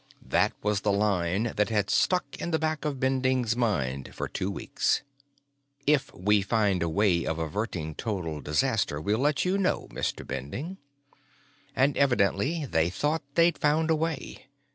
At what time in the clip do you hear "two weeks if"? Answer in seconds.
4.27-6.11